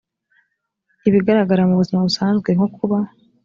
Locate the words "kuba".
2.75-2.97